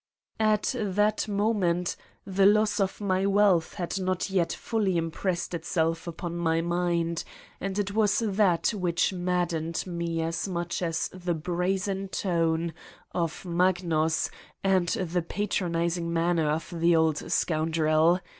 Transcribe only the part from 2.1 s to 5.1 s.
the loss of my wealth had not yet fully